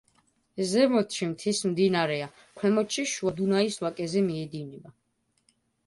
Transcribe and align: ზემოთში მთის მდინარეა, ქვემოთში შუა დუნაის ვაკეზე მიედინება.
ზემოთში 0.69 1.27
მთის 1.33 1.59
მდინარეა, 1.73 2.31
ქვემოთში 2.63 3.07
შუა 3.15 3.37
დუნაის 3.39 3.81
ვაკეზე 3.87 4.29
მიედინება. 4.33 4.99